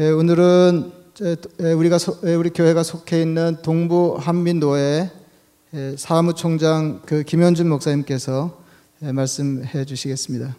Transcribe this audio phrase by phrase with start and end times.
[0.00, 0.92] 예, 오늘은
[1.76, 1.98] 우리가
[2.38, 5.10] 우리 교회가 속해 있는 동부 한민노회
[5.96, 8.62] 사무총장 그 김현준 목사님께서
[9.00, 10.54] 말씀해 주시겠습니다.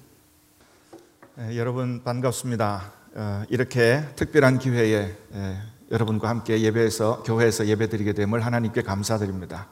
[1.37, 2.91] 네, 여러분 반갑습니다.
[3.15, 5.15] 어, 이렇게 특별한 기회에
[5.89, 9.69] 여러분과 함께 예배에서 교회에서 예배드리게 됨을 하나님께 감사드립니다.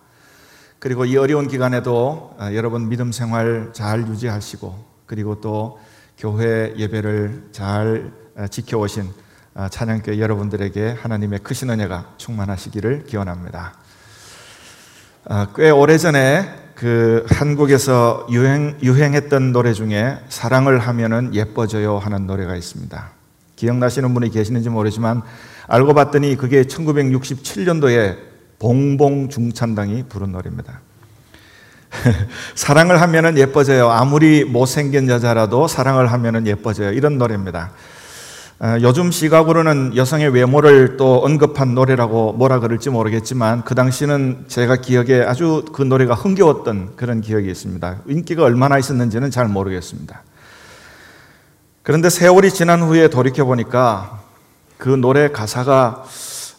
[0.80, 5.78] 그리고 이 어려운 기간에도 어, 여러분 믿음 생활 잘 유지하시고 그리고 또
[6.18, 9.27] 교회 예배를 잘 어, 지켜오신 아,
[9.72, 13.74] 찬양교회 여러분들에게 하나님의 크신 은혜가 충만하시기를 기원합니다.
[15.26, 23.10] 아, 꽤 오래전에 그 한국에서 유행, 유행했던 노래 중에 사랑을 하면은 예뻐져요 하는 노래가 있습니다.
[23.56, 25.24] 기억나시는 분이 계시는지 모르지만
[25.68, 28.18] 알고 봤더니 그게 1967년도에
[28.60, 30.82] 봉봉 중찬당이 부른 노래입니다.
[32.56, 33.90] 사랑을 하면은 예뻐져요.
[33.90, 36.92] 아무리 못생긴 여자라도 사랑을 하면은 예뻐져요.
[36.92, 37.72] 이런 노래입니다.
[38.60, 45.22] 어, 요즘 시각으로는 여성의 외모를 또 언급한 노래라고 뭐라 그럴지 모르겠지만 그 당시는 제가 기억에
[45.22, 48.02] 아주 그 노래가 흥겨웠던 그런 기억이 있습니다.
[48.08, 50.24] 인기가 얼마나 있었는지는 잘 모르겠습니다.
[51.84, 54.24] 그런데 세월이 지난 후에 돌이켜 보니까
[54.80, 56.06] 그 노래 가사가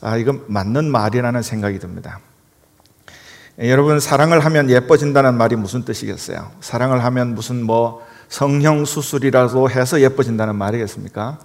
[0.01, 2.21] 아, 이건 맞는 말이라는 생각이 듭니다.
[3.59, 6.49] 여러분, 사랑을 하면 예뻐진다는 말이 무슨 뜻이겠어요?
[6.61, 11.41] 사랑을 하면 무슨 뭐 성형 수술이라도 해서 예뻐진다는 말이겠습니까?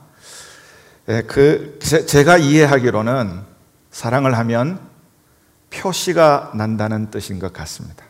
[1.09, 3.41] 예, 그 제 가 이해하기로는
[3.91, 4.79] 사랑을 하면
[5.69, 8.05] 표시가 난다는 뜻인 것 같습니다.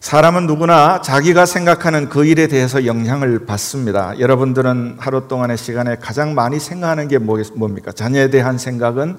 [0.00, 4.18] 사람은 누구나 자기가 생각하는 그 일에 대해서 영향을 받습니다.
[4.18, 7.92] 여러분들은 하루 동안의 시간에 가장 많이 생각하는 게 뭡니까?
[7.92, 9.18] 자녀에 대한 생각은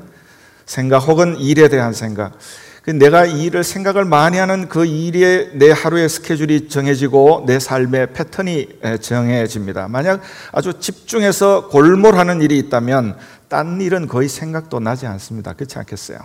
[0.66, 2.34] 생각 혹은 일에 대한 생각.
[2.82, 8.14] 그 내가 이 일을 생각을 많이 하는 그 일에 내 하루의 스케줄이 정해지고 내 삶의
[8.14, 9.88] 패턴이 정해집니다.
[9.88, 15.54] 만약 아주 집중해서 골몰하는 일이 있다면 딴 일은 거의 생각도 나지 않습니다.
[15.54, 16.20] 그렇지 않겠어요?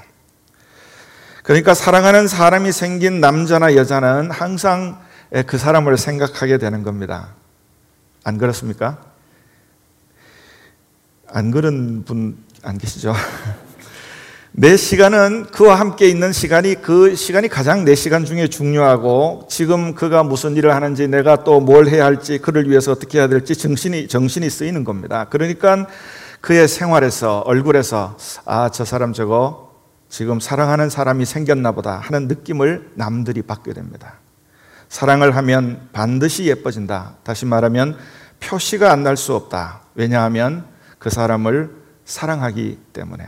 [1.43, 5.00] 그러니까 사랑하는 사람이 생긴 남자나 여자는 항상
[5.47, 7.34] 그 사람을 생각하게 되는 겁니다.
[8.25, 8.99] 안 그렇습니까?
[11.28, 13.15] 안 그런 분 안 계시죠?
[14.59, 20.22] 내 시간은 그와 함께 있는 시간이 그 시간이 가장 내 시간 중에 중요하고 지금 그가
[20.22, 24.49] 무슨 일을 하는지 내가 또 뭘 해야 할지 그를 위해서 어떻게 해야 될지 정신이 정신이
[24.49, 25.27] 쓰이는 겁니다.
[25.28, 25.87] 그러니까
[26.41, 29.75] 그의 생활에서 얼굴에서 아 저 사람 저거
[30.09, 34.15] 지금 사랑하는 사람이 생겼나 보다 하는 느낌을 남들이 받게 됩니다.
[34.88, 37.17] 사랑을 하면 반드시 예뻐진다.
[37.25, 37.99] 다시 말하면
[38.41, 39.83] 표시가 안 날 수 없다.
[39.94, 40.65] 왜냐하면
[40.99, 41.71] 그 사람을
[42.06, 43.25] 사랑하기 때문에.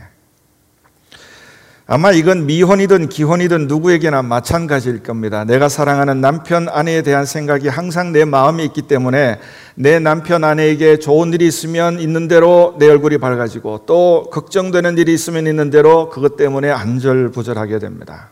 [1.91, 5.43] 아마 이건 미혼이든 기혼이든 누구에게나 마찬가지일 겁니다.
[5.43, 9.39] 내가 사랑하는 남편, 아내에 대한 생각이 항상 내 마음에 있기 때문에
[9.73, 15.47] 내 남편, 아내에게 좋은 일이 있으면 있는 대로 내 얼굴이 밝아지고 또 걱정되는 일이 있으면
[15.47, 18.29] 있는 대로 그것 때문에 안절부절하게 됩니다.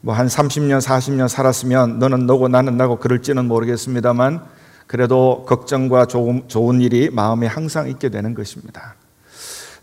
[0.00, 4.40] 뭐 한 30년, 40년 살았으면 너는 너고 나는 나고 그럴지는 모르겠습니다만
[4.86, 8.94] 그래도 걱정과 좋은, 일이 마음에 항상 있게 되는 것입니다.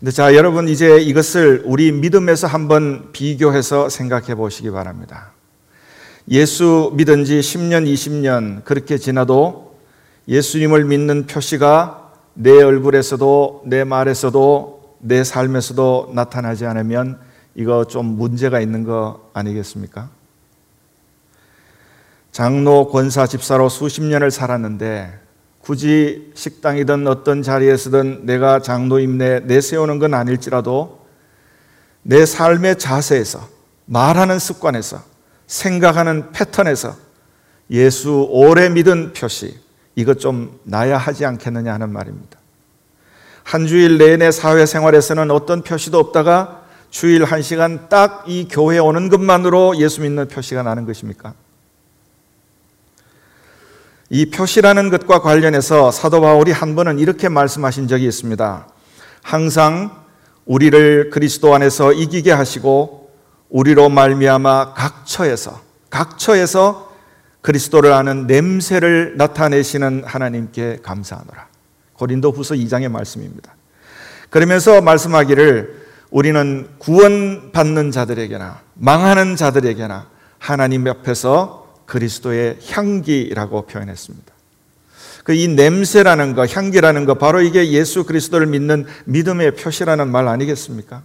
[0.00, 5.32] 근데 자, 여러분 이제 이것을 우리 믿음에서 한번 비교해서 생각해 보시기 바랍니다.
[6.30, 9.76] 예수 믿은 지 10년, 20년 그렇게 지나도
[10.26, 17.20] 예수님을 믿는 표시가 내 얼굴에서도 내 말에서도 내 삶에서도 나타나지 않으면
[17.54, 20.08] 이거 좀 문제가 있는 거 아니겠습니까?
[22.32, 25.20] 장로 권사 집사로 수십 년을 살았는데
[25.62, 31.00] 굳이 식당이든 어떤 자리에서든 내가 장로임내 내세우는 건 아닐지라도
[32.02, 33.46] 내 삶의 자세에서
[33.84, 35.02] 말하는 습관에서
[35.46, 36.96] 생각하는 패턴에서
[37.70, 39.58] 예수 오래 믿은 표시
[39.96, 42.38] 이것 좀 나야 하지 않겠느냐 하는 말입니다.
[43.42, 49.76] 한 주일 내내 사회생활에서는 어떤 표시도 없다가 주일 한 시간 딱 이 교회 오는 것만으로
[49.78, 51.34] 예수 믿는 표시가 나는 것입니까?
[54.12, 58.66] 이 표시라는 것과 관련해서 사도 바울이 한 번은 이렇게 말씀하신 적이 있습니다.
[59.22, 59.92] 항상
[60.46, 63.12] 우리를 그리스도 안에서 이기게 하시고
[63.50, 66.92] 우리로 말미암아 각 처에서 각 처에서
[67.40, 71.46] 그리스도를 아는 냄새를 나타내시는 하나님께 감사하노라.
[71.94, 73.54] 고린도후서 2장의 말씀입니다.
[74.28, 80.08] 그러면서 말씀하기를 우리는 구원받는 자들에게나 망하는 자들에게나
[80.38, 81.59] 하나님 옆에서
[81.90, 84.32] 그리스도의 향기라고 표현했습니다.
[85.24, 91.02] 그 이 냄새라는 거, 향기라는 거, 바로 이게 예수 그리스도를 믿는 믿음의 표시라는 말 아니겠습니까?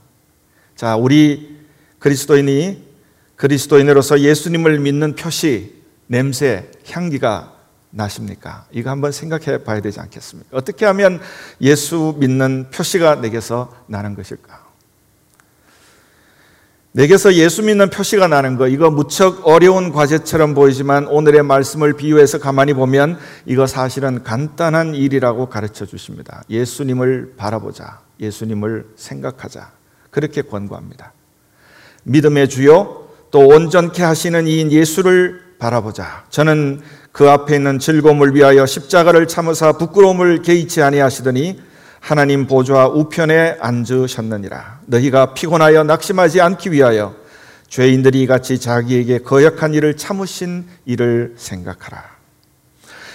[0.76, 1.60] 자, 우리
[2.00, 2.84] 그리스도인이
[3.36, 5.74] 그리스도인으로서 예수님을 믿는 표시,
[6.08, 7.54] 냄새, 향기가
[7.92, 8.66] 나십니까?
[8.72, 10.58] 이거 한번 생각해 봐야 되지 않겠습니까?
[10.58, 11.20] 어떻게 하면
[11.62, 14.65] 예수 믿는 표시가 내게서 나는 것일까?
[16.96, 22.74] 내게서 예수 믿는 표시가 나는 거, 이거 무척 어려운 과제처럼 보이지만 오늘의 말씀을 비유해서 가만히
[22.74, 26.44] 보면 이거 사실은 간단한 일이라고 가르쳐 주십니다.
[26.50, 28.00] 예수님을 바라보자.
[28.22, 29.72] 예수님을 생각하자.
[30.10, 31.12] 그렇게 권고합니다.
[32.04, 36.24] 믿음의 주요, 또 온전케 하시는 이인 예수를 바라보자.
[36.30, 36.80] 저는
[37.12, 41.60] 그 앞에 있는 즐거움을 위하여 십자가를 참으사 부끄러움을 개의치 아니하시더니
[42.06, 44.82] 하나님 보좌 우편에 앉으셨느니라.
[44.86, 47.16] 너희가 피곤하여 낙심하지 않기 위하여
[47.68, 52.04] 죄인들이 같이 자기에게 거역한 일을 참으신 일을 생각하라.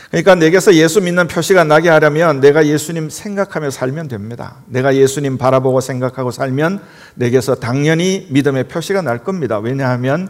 [0.09, 4.57] 그러니까 내게서 예수 믿는 표시가 나게 하려면 내가 예수님 생각하며 살면 됩니다.
[4.67, 6.83] 내가 예수님 바라보고 생각하고 살면
[7.15, 9.61] 내게서 당연히 믿음의 표시가 날 겁니다.
[9.61, 10.29] 왜냐하면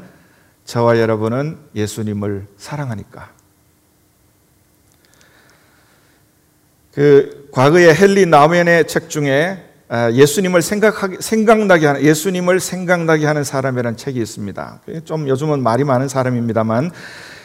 [0.66, 3.39] 저와 여러분은 예수님을 사랑하니까.
[6.92, 13.96] 그 과거에 헨리 나우엔의 책 중에 아, 예수님을 생각하게, 생각나게 하는 예수님을 생각나게 하는 사람이라는
[13.96, 14.80] 책이 있습니다.
[15.04, 16.92] 좀 요즘은 말이 많은 사람입니다만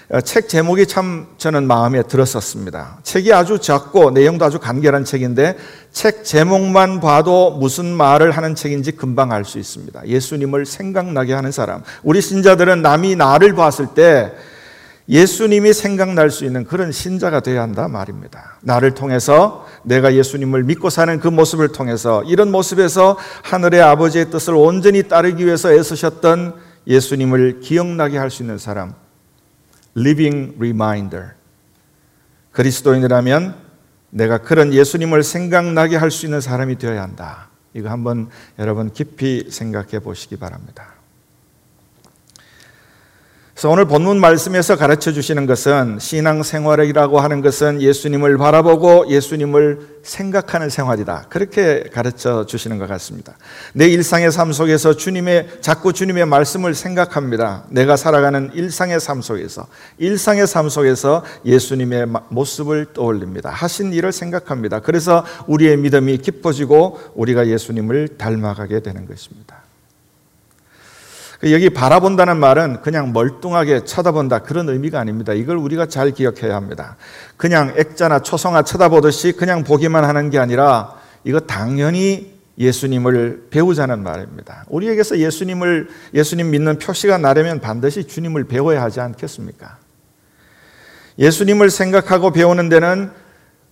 [0.10, 3.00] 어, 책 제목이 참 저는 마음에 들었었습니다.
[3.02, 5.58] 책이 아주 작고 내용도 아주 간결한 책인데
[5.92, 10.08] 책 제목만 봐도 무슨 말을 하는 책인지 금방 알 수 있습니다.
[10.08, 11.82] 예수님을 생각나게 하는 사람.
[12.04, 14.32] 우리 신자들은 남이 나를 봤을 때
[15.08, 18.58] 예수님이 생각날 수 있는 그런 신자가 되어야 한다 말입니다.
[18.62, 25.04] 나를 통해서 내가 예수님을 믿고 사는 그 모습을 통해서 이런 모습에서 하늘의 아버지의 뜻을 온전히
[25.04, 26.56] 따르기 위해서 애쓰셨던
[26.88, 28.94] 예수님을 기억나게 할 수 있는 사람.
[29.96, 31.34] living reminder.
[32.52, 33.56] 그리스도인이라면
[34.10, 37.50] 내가 그런 예수님을 생각나게 할 수 있는 사람이 되어야 한다.
[37.74, 40.95] 이거 한번 여러분 깊이 생각해 보시기 바랍니다.
[43.56, 50.70] 그래서 오늘 본문 말씀에서 가르쳐 주시는 것은 신앙 생활이라고 하는 것은 예수님을 바라보고 예수님을 생각하는
[50.70, 51.28] 생활이다.
[51.30, 53.38] 그렇게 가르쳐 주시는 것 같습니다.
[53.72, 57.64] 내 일상의 삶 속에서 주님의 자꾸 주님의 말씀을 생각합니다.
[57.70, 59.68] 내가 살아가는 일상의 삶 속에서
[60.00, 63.52] 일상의 삶 속에서 예수님의 모습을 떠올립니다.
[63.52, 64.82] 하신 일을 생각합니다.
[64.82, 69.65] 그래서 우리의 믿음이 깊어지고 우리가 예수님을 닮아가게 되는 것입니다.
[71.40, 75.34] 그 여기 바라본다는 말은 그냥 멀뚱하게 쳐다본다 그런 의미가 아닙니다.
[75.34, 76.98] 이걸 우리가 잘 기억해야 합니다.
[77.38, 84.64] 그냥 액자나 초성화 쳐다보듯이 그냥 보기만 하는 게 아니라 이거 당연히 예수님을 배우자는 말입니다.
[84.70, 89.78] 우리에게서 예수님을 예수님 믿는 표시가 나려면 반드시 주님을 배워야 하지 않겠습니까?
[91.20, 93.12] 예수님을 생각하고 배우는 데는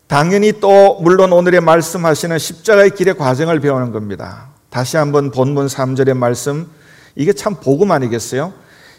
[0.08, 4.50] 당연히 또 물론 오늘의 말씀하시는 십자가의 길의 과정을 배우는 겁니다.
[4.70, 6.68] 다시 한번 본문 3절의 말씀
[7.16, 8.54] 이게 참 복음 아니겠어요?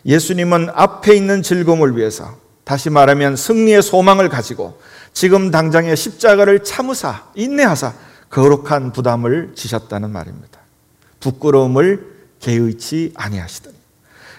[0.06, 4.78] 예수님은 앞에 있는 즐거움을 위해서 다시 말하면 승리의 소망을 가지고
[5.12, 7.94] 지금 당장의 십자가를 참으사 인내하사
[8.30, 10.60] 거룩한 부담을 지셨다는 말입니다.
[11.20, 13.76] 부끄러움을 개의치 아니하시더니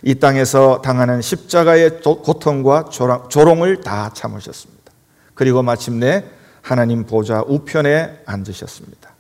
[0.04, 2.90] 이 땅에서 당하는 십자가의 고통과
[3.30, 4.92] 조롱을 다 참으셨습니다.
[5.34, 6.24] 그리고 마침내
[6.62, 9.14] 하나님 보좌 우편에 앉으셨습니다.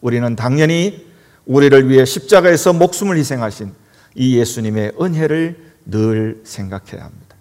[0.00, 1.06] 우리는 당연히
[1.46, 3.72] 우리를 위해 십자가에서 목숨을 희생하신
[4.16, 7.36] 이 예수님의 은혜를 늘 생각해야 합니다.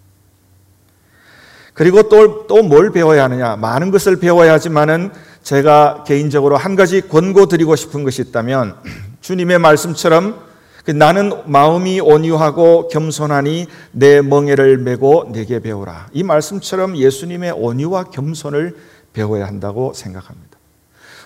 [1.74, 2.08] 그리고
[2.48, 3.56] 또뭘 배워야 하느냐?
[3.58, 5.12] 많은 것을 배워야 하지만은
[5.44, 8.78] 제가 개인적으로 한 가지 권고 드리고 싶은 것이 있다면
[9.22, 10.46] 주님의 말씀처럼
[10.86, 16.10] 그 나는 마음이 온유하고 겸손하니 내 멍에를 메고 내게 배우라.
[16.14, 18.76] 이 말씀처럼 예수님의 온유와 겸손을
[19.14, 20.45] 배워야 한다고 생각합니다.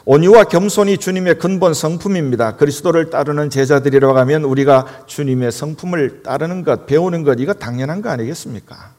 [0.06, 2.56] 온유와 겸손이 주님의 근본 성품입니다.
[2.56, 8.94] 그리스도를 따르는 제자들이라고 하면 우리가 주님의 성품을 따르는 것, 배우는 것, 이거 당연한 거 아니겠습니까?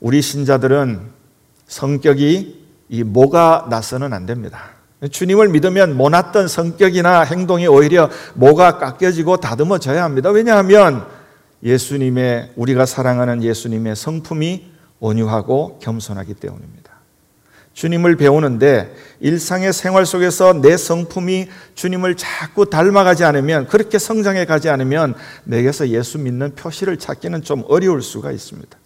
[0.00, 1.00] 우리 신자들은
[1.66, 4.72] 성격이 이 뭐가 나서는 안 됩니다.
[5.10, 10.30] 주님을 믿으면 모났던 성격이나 행동이 오히려 뭐가 깎여지고 다듬어져야 합니다.
[10.30, 11.06] 왜냐하면
[11.62, 16.81] 예수님의 우리가 사랑하는 예수님의 성품이 온유하고 겸손하기 때문입니다.
[17.74, 25.14] 주님을 배우는데 일상의 생활 속에서 내 성품이 주님을 자꾸 닮아가지 않으면 그렇게 성장해 가지 않으면
[25.44, 28.78] 내게서 예수 믿는 표시를 찾기는 좀 어려울 수가 있습니다.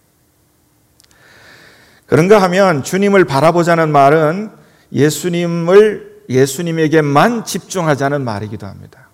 [2.05, 4.51] 그런가 하면 주님을 바라보자는 말은
[4.93, 9.06] 예수님을 예수님에게만 집중하자는 말이기도 합니다.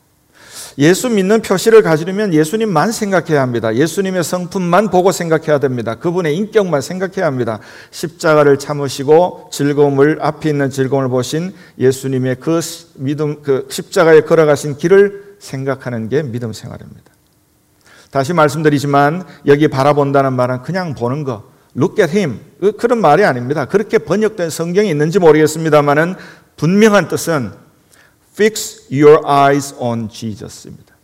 [0.77, 3.75] 예수 믿는 표시를 가지려면 예수님만 생각해야 합니다.
[3.75, 5.95] 예수님의 성품만 보고 생각해야 됩니다.
[5.95, 7.59] 그분의 인격만 생각해야 합니다.
[7.91, 12.59] 십자가를 참으시고 즐거움을 앞에 있는 즐거움을 보신 예수님의 그
[12.95, 17.13] 믿음 그 십자가에 걸어가신 길을 생각하는 게 믿음 생활입니다.
[18.09, 21.43] 다시 말씀드리지만 여기 바라본다는 말은 그냥 보는 거,
[21.75, 23.65] look at him 그, 그런 말이 아닙니다.
[23.65, 26.15] 그렇게 번역된 성경이 있는지 모르겠습니다만은
[26.55, 27.62] 분명한 뜻은
[28.33, 30.95] fix your eyes on Jesus입니다.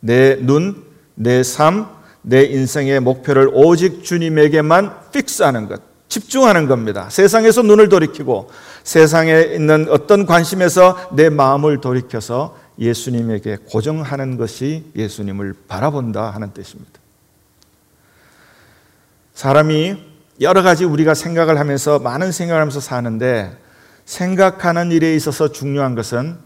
[0.00, 1.88] 내 눈, 내 삶,
[2.22, 7.08] 내 인생의 목표를 오직 주님에게만 픽스하는 것, 집중하는 겁니다.
[7.10, 8.50] 세상에서 눈을 돌이키고
[8.82, 17.00] 세상에 있는 어떤 관심에서 내 마음을 돌이켜서 예수님에게 고정하는 것이 예수님을 바라본다 하는 뜻입니다.
[19.34, 19.96] 사람이
[20.40, 23.56] 여러 가지 우리가 생각을 하면서 많은 생각을 하면서 사는데
[24.04, 26.36] 생각하는 일에 있어서 중요한 것은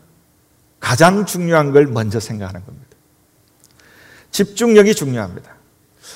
[0.80, 2.88] 가장 중요한 걸 먼저 생각하는 겁니다.
[4.30, 5.54] 집중력이 중요합니다.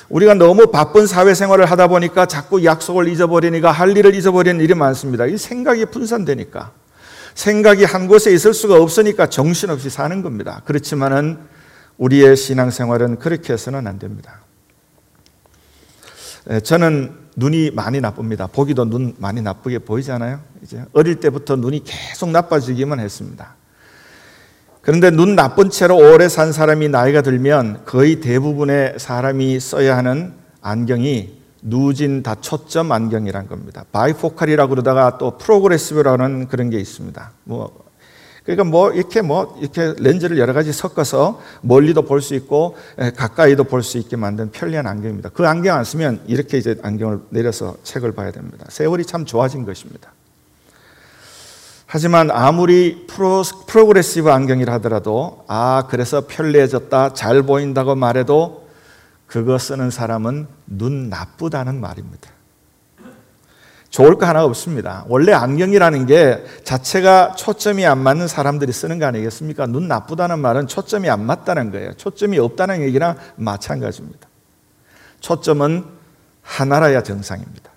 [0.09, 5.25] 우리가 너무 바쁜 사회생활을 하다 보니까 자꾸 약속을 잊어버리니까 할 일을 잊어버리는 일이 많습니다.
[5.25, 6.71] 이 생각이 분산되니까.
[7.33, 10.61] 생각이 한 곳에 있을 수가 없으니까 정신없이 사는 겁니다.
[10.65, 11.39] 그렇지만은
[11.97, 14.41] 우리의 신앙생활은 그렇게 해서는 안 됩니다.
[16.63, 18.47] 저는 눈이 많이 나쁩니다.
[18.47, 20.39] 보기도 눈 많이 나쁘게 보이잖아요.
[20.63, 23.54] 이제 어릴 때부터 눈이 계속 나빠지기만 했습니다.
[24.85, 31.39] 그런데 눈 나쁜 채로 오래 산 사람이 나이가 들면 거의 대부분의 사람이 써야 하는 안경이
[31.63, 33.83] 누진 다초점 안경이란 겁니다.
[33.91, 37.31] 바이포칼이라고 그러다가 또 progressive라는 그런 게 있습니다.
[37.45, 37.83] 뭐
[38.43, 42.77] 그러니까 뭐 이렇게 뭐 이렇게 렌즈를 여러 가지 섞어서 멀리도 볼 수 있고
[43.15, 45.29] 가까이도 볼 수 있게 만든 편리한 안경입니다.
[45.29, 48.67] 그 안경 안 쓰면 이렇게 이제 안경을 내려서 책을 봐야 됩니다.
[48.69, 50.13] 세월이 참 좋아진 것입니다.
[51.95, 58.67] 하지만 아무리 프로, 프로그레시브 안경이라 하더라도 아 그래서 편리해졌다 잘 보인다고 말해도
[59.27, 62.31] 그거 쓰는 사람은 눈 나쁘다는 말입니다.
[63.91, 65.05] 좋을 거 하나 없습니다.
[65.07, 69.65] 원래 안경이라는 게 자체가 초점이 안 맞는 사람들이 쓰는 거 아니겠습니까?
[69.65, 71.93] 눈 나쁘다는 말은 초점이 안 맞다는 거예요.
[71.93, 74.27] 초점이 없다는 얘기랑 마찬가지입니다.
[75.21, 75.85] 초점은
[76.41, 77.71] 하나라야 정상입니다.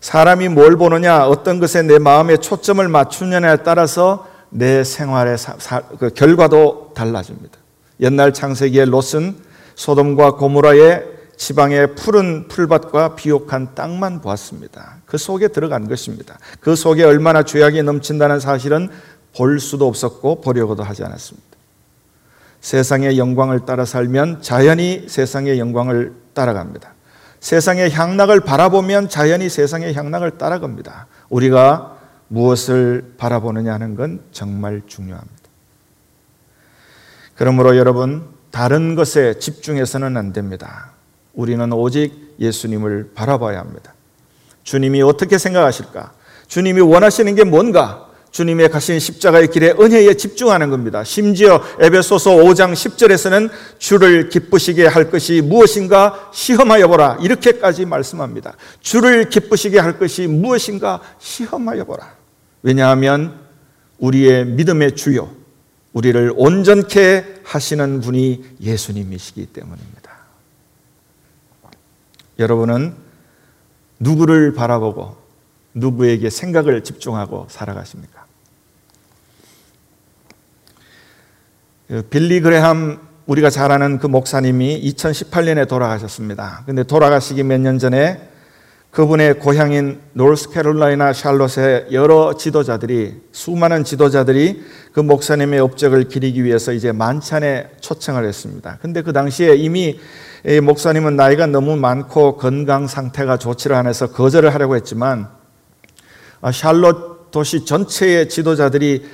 [0.00, 6.10] 사람이 뭘 보느냐, 어떤 것에 내 마음에 초점을 맞추느냐에 따라서 내 생활의 사, 사, 그
[6.10, 7.58] 결과도 달라집니다.
[8.00, 9.36] 옛날 창세기의 롯은
[9.74, 11.04] 소돔과 고모라의
[11.36, 14.96] 지방의 푸른 풀밭과 비옥한 땅만 보았습니다.
[15.06, 16.38] 그 속에 들어간 것입니다.
[16.60, 18.90] 그 속에 얼마나 죄악이 넘친다는 사실은
[19.34, 21.48] 볼 수도 없었고 보려고도 하지 않았습니다.
[22.60, 26.92] 세상의 영광을 따라 살면 자연히 세상의 영광을 따라갑니다.
[27.40, 31.06] 세상의 향락을 바라보면 자연히 세상의 향락을 따라갑니다.
[31.30, 31.96] 우리가
[32.28, 35.34] 무엇을 바라보느냐 하는 건 정말 중요합니다.
[37.34, 40.92] 그러므로 여러분, 다른 것에 집중해서는 안 됩니다.
[41.32, 43.94] 우리는 오직 예수님을 바라봐야 합니다.
[44.62, 46.12] 주님이 어떻게 생각하실까?
[46.48, 48.09] 주님이 원하시는 게 뭔가?
[48.30, 51.02] 주님의 가신 십자가의 길에 은혜에 집중하는 겁니다.
[51.04, 57.18] 심지어 에베소서 5장 10절에서는 주를 기쁘시게 할 것이 무엇인가 시험하여 보라.
[57.20, 58.56] 이렇게까지 말씀합니다.
[58.80, 62.14] 주를 기쁘시게 할 것이 무엇인가 시험하여 보라.
[62.62, 63.40] 왜냐하면
[63.98, 65.30] 우리의 믿음의 주요,
[65.92, 70.10] 우리를 온전케 하시는 분이 예수님이시기 때문입니다.
[72.38, 72.94] 여러분은
[73.98, 75.19] 누구를 바라보고
[75.74, 78.24] 누구에게 생각을 집중하고 살아가십니까?
[81.88, 86.62] 그 빌리 그레함 우리가 잘 아는 그 목사님이 2018년에 돌아가셨습니다.
[86.66, 88.28] 근데 돌아가시기 몇 년 전에
[88.90, 97.68] 그분의 고향인 노스캐롤라이나 샬롯의 여러 지도자들이 수많은 지도자들이 그 목사님의 업적을 기리기 위해서 이제 만찬에
[97.80, 98.78] 초청을 했습니다.
[98.82, 100.00] 근데 그 당시에 이미
[100.62, 105.39] 목사님은 나이가 너무 많고 건강 상태가 좋지를 않아서 거절을 하려고 했지만 아,
[106.52, 109.06] 샬롯 도시 전체의 지도자들이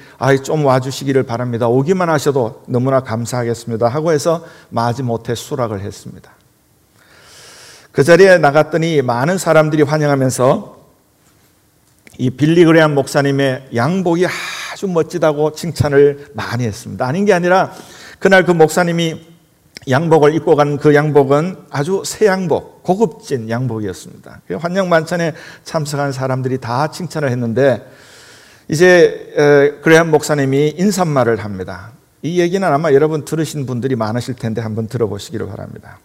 [0.44, 1.68] 좀 와주시기를 바랍니다.
[1.68, 3.88] 오기만 하셔도 너무나 감사하겠습니다.
[3.88, 6.32] 하고 해서 마지못해 수락을 했습니다.
[7.92, 10.76] 그 자리에 나갔더니 많은 사람들이 환영하면서
[12.18, 14.26] 이 빌리 그레한 목사님의 양복이
[14.72, 17.06] 아주 멋지다고 칭찬을 많이 했습니다.
[17.06, 17.72] 아닌 게 아니라
[18.18, 19.35] 그날 그 목사님이
[19.88, 24.40] 양복을 입고 간 그 양복은 아주 새 양복, 고급진 양복이었습니다.
[24.46, 25.32] 그 환영 만찬에
[25.64, 27.86] 참석한 사람들이 다 칭찬을 했는데
[28.68, 31.92] 이제 그레한 목사님이 인사말을 합니다.
[32.22, 35.98] 이 얘기는 아마 여러분 들으신 분들이 많으실 텐데 한번 들어보시기를 바랍니다.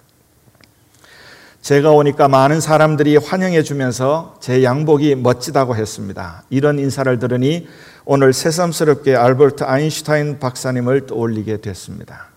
[1.61, 6.43] 제가 오니까 많은 사람들이 환영해 주면서 제 양복이 멋지다고 했습니다.
[6.49, 7.67] 이런 인사를 들으니
[8.05, 12.30] 오늘 새삼스럽게 알버트 아인슈타인 박사님을 떠올리게 됐습니다.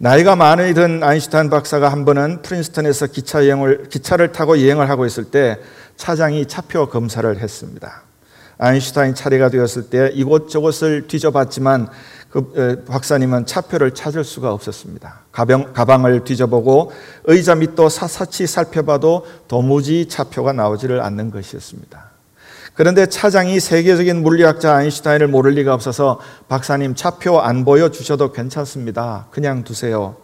[0.00, 5.24] 나이가 많이 든 아인슈타인 박사가 한 번은 프린스턴에서 기차 여행을, 기차를 타고 여행을 하고 있을
[5.24, 5.58] 때
[5.96, 8.02] 차장이 차표 검사를 했습니다.
[8.58, 11.88] 아인슈타인 차례가 되었을 때 이곳저곳을 뒤져봤지만
[12.30, 15.22] 그 박사님은 차표를 찾을 수가 없었습니다.
[15.32, 16.92] 가방, 가방을 뒤져보고
[17.24, 22.17] 의자 밑도 사사치 살펴봐도 도무지 차표가 나오지를 않는 것이었습니다.
[22.78, 29.26] 그런데 차장이 세계적인 물리학자 아인슈타인을 모를 리가 없어서 박사님 차표 안 보여주셔도 괜찮습니다.
[29.32, 30.14] 그냥 두세요.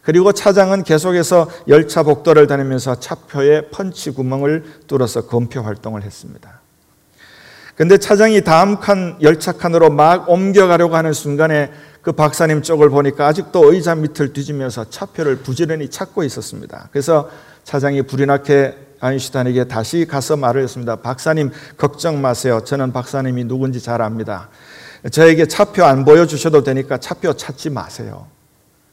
[0.00, 6.62] 그리고 차장은 계속해서 열차 복도를 다니면서 차표에 펀치 구멍을 뚫어서 검표 활동을 했습니다.
[7.74, 13.70] 근데 차장이 다음 칸 열차 칸으로 막 옮겨가려고 하는 순간에 그 박사님 쪽을 보니까 아직도
[13.70, 16.88] 의자 밑을 뒤지면서 차표를 부지런히 찾고 있었습니다.
[16.90, 17.28] 그래서
[17.64, 20.96] 차장이 불이 나게 아인슈타인에게 다시 가서 말을 했습니다.
[20.96, 22.60] 박사님 걱정 마세요.
[22.64, 24.48] 저는 박사님이 누군지 잘 압니다.
[25.10, 28.26] 저에게 차표 안 보여주셔도 되니까 차표 찾지 마세요.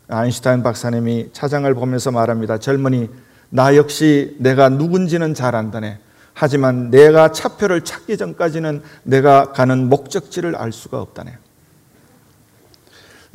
[0.08, 2.60] 아인슈타인 박사님이 차장을 보면서 말합니다.
[2.60, 3.10] 젊은이
[3.50, 6.00] 나 역시 내가 누군지는 잘 안다네.
[6.34, 11.38] 하지만 내가 차표를 찾기 전까지는 내가 가는 목적지를 알 수가 없다네.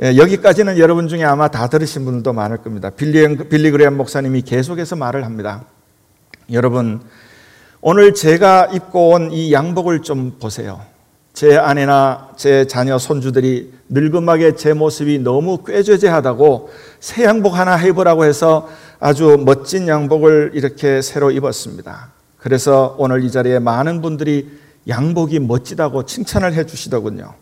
[0.02, 2.90] 예, 여기까지는 여러분 중에 아마 다 들으신 분들도 많을 겁니다.
[2.90, 5.64] 빌리, 빌리 그레엄 목사님이 계속해서 말을 합니다.
[6.52, 7.00] 여러분,
[7.80, 10.80] 오늘 제가 입고 온 이 양복을 좀 보세요.
[11.33, 18.69] 제 아내나 제 자녀 손주들이 늙음하게 제 모습이 너무 꾀죄죄하다고 새 양복 하나 해보라고 해서
[18.99, 22.12] 아주 멋진 양복을 이렇게 새로 입었습니다.
[22.37, 24.50] 그래서 오늘 이 자리에 많은 분들이
[24.88, 27.35] 양복이 멋지다고 칭찬을 해 주시더군요.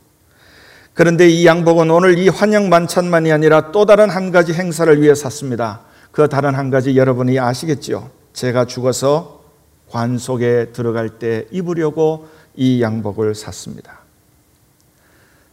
[0.93, 5.81] 그런데 이 양복은 오늘 이 환영 만찬만이 아니라 또 다른 한 가지 행사를 위해 샀습니다.
[6.11, 8.18] 그 다른 한 가지 여러분이 아시겠지요?
[8.39, 9.43] 제가 죽어서
[9.91, 13.99] 관 속에 들어갈 때 입으려고 이 양복을 샀습니다.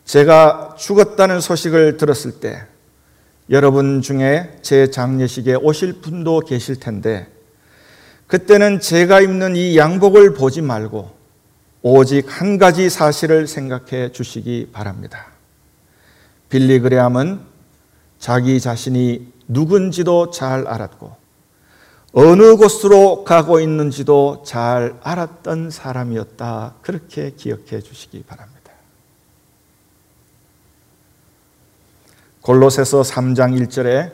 [0.04, 2.62] 제가 죽었다는 소식을 들었을 때
[3.50, 7.28] 여러분 중에 제 장례식에 오실 분도 계실 텐데
[8.28, 11.10] 그때는 제가 입는 이 양복을 보지 말고
[11.82, 15.32] 오직 한 가지 사실을 생각해 주시기 바랍니다.
[16.50, 17.40] 빌리 그레함은
[18.20, 21.25] 자기 자신이 누군지도 잘 알았고
[22.18, 26.76] 어느 곳으로 가고 있는지도 잘 알았던 사람이었다.
[26.82, 28.72] 그렇게 기억해 주시기 바랍니다.
[32.40, 34.14] 골로새서 3장 1절에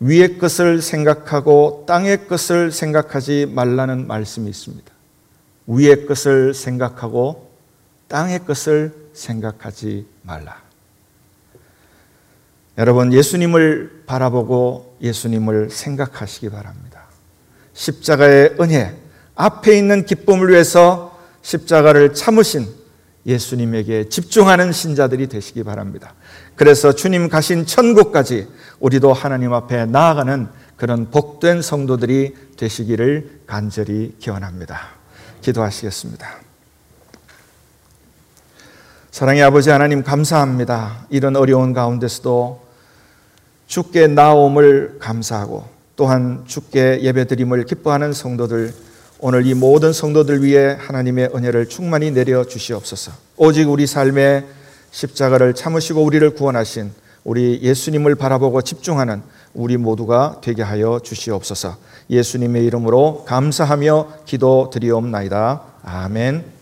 [0.00, 4.90] 위의 것을 생각하고 땅의 것을 생각하지 말라는 말씀이 있습니다.
[5.66, 7.50] 위의 것을 생각하고
[8.08, 10.62] 땅의 것을 생각하지 말라.
[12.78, 16.97] 여러분, 예수님을 바라보고 예수님을 생각하시기 바랍니다.
[17.78, 18.96] 십자가의 은혜,
[19.36, 22.66] 앞에 있는 기쁨을 위해서 십자가를 참으신
[23.24, 26.14] 예수님에게 집중하는 신자들이 되시기 바랍니다.
[26.56, 28.48] 그래서 주님 가신 천국까지
[28.80, 34.80] 우리도 하나님 앞에 나아가는 그런 복된 성도들이 되시기를 간절히 기원합니다.
[35.42, 36.26] 기도하시겠습니다.
[39.12, 41.06] 사랑의 아버지 하나님 감사합니다.
[41.10, 42.66] 이런 어려운 가운데서도
[43.68, 48.72] 주께 나옴을 감사하고 또한 주께 예배드림을 기뻐하는 성도들
[49.18, 53.10] 오늘 이 모든 성도들 위해 하나님의 은혜를 충만히 내려 주시옵소서.
[53.36, 54.46] 오직 우리 삶에
[54.92, 56.92] 십자가를 참으시고 우리를 구원하신
[57.24, 59.22] 우리 예수님을 바라보고 집중하는
[59.54, 61.76] 우리 모두가 되게 하여 주시옵소서.
[62.08, 65.62] 예수님의 이름으로 감사하며 기도드리옵나이다.
[65.82, 66.57] 아멘.